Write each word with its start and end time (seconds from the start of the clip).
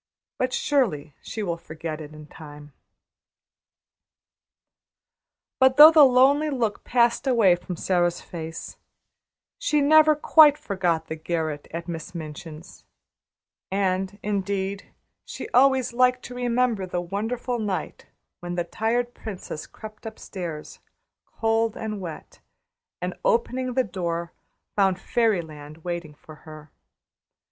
But, 0.39 0.51
surely, 0.51 1.13
she 1.21 1.43
will 1.43 1.57
forget 1.57 2.01
it 2.01 2.11
in 2.11 2.25
time." 2.25 2.73
But 5.59 5.77
though 5.77 5.91
the 5.91 6.03
lonely 6.03 6.49
look 6.49 6.83
passed 6.83 7.27
away 7.27 7.55
from 7.55 7.75
Sara's 7.75 8.19
face, 8.19 8.77
she 9.59 9.79
never 9.79 10.15
quite 10.15 10.57
forgot 10.57 11.05
the 11.05 11.15
garret 11.15 11.67
at 11.69 11.87
Miss 11.87 12.15
Minchin's; 12.15 12.83
and, 13.69 14.17
indeed, 14.23 14.91
she 15.23 15.47
always 15.49 15.93
liked 15.93 16.23
to 16.23 16.33
remember 16.33 16.87
the 16.87 16.99
wonderful 16.99 17.59
night 17.59 18.07
when 18.39 18.55
the 18.55 18.63
tired 18.63 19.13
princess 19.13 19.67
crept 19.67 20.07
upstairs, 20.07 20.79
cold 21.27 21.77
and 21.77 22.01
wet, 22.01 22.39
and 23.03 23.13
opening 23.23 23.75
the 23.75 23.83
door 23.83 24.33
found 24.75 24.99
fairy 24.99 25.43
land 25.43 25.83
waiting 25.83 26.15
for 26.15 26.37
her. 26.37 26.71